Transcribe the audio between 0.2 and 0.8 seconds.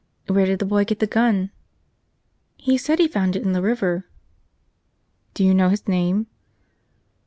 "Where did the